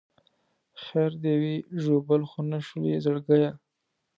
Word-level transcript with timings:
خیر 0.83 1.11
دې 1.23 1.33
وي 1.41 1.55
ژوبل 1.81 2.21
خو 2.29 2.39
نه 2.51 2.59
شولې 2.67 3.01
زړګیه. 3.05 3.51